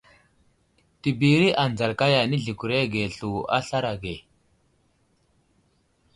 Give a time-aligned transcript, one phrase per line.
[1.03, 4.17] Təbiri anzal kaya, nəzlekwerge slu a aslar age.